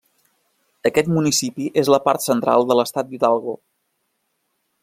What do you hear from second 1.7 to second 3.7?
és a la part central de l'estat d'Hidalgo.